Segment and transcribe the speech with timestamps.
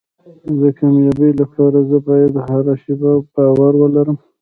[0.59, 4.17] د کامیابۍ لپاره زه باید هره شپه باور ولرم.